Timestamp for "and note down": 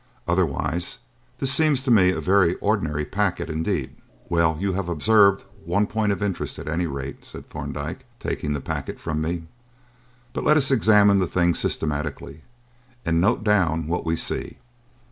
13.05-13.85